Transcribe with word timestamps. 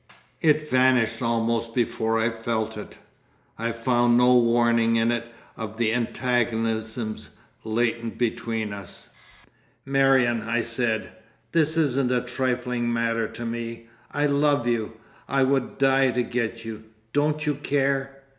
_"It 0.41 0.67
vanished 0.67 1.21
almost 1.21 1.75
before 1.75 2.17
I 2.17 2.31
felt 2.31 2.75
it. 2.75 2.97
I 3.59 3.71
found 3.71 4.17
no 4.17 4.33
warning 4.35 4.95
in 4.95 5.11
it 5.11 5.25
of 5.55 5.77
the 5.77 5.93
antagonisms 5.93 7.29
latent 7.63 8.17
between 8.17 8.73
us. 8.73 9.11
"Marion," 9.85 10.41
I 10.41 10.63
said, 10.63 11.11
"this 11.51 11.77
isn't 11.77 12.11
a 12.11 12.21
trifling 12.23 12.91
matter 12.91 13.27
to 13.27 13.45
me. 13.45 13.89
I 14.11 14.25
love 14.25 14.65
you; 14.65 14.97
I 15.29 15.43
would 15.43 15.77
die 15.77 16.09
to 16.09 16.23
get 16.23 16.65
you.... 16.65 16.85
Don't 17.13 17.45
you 17.45 17.53
care?" 17.53 18.23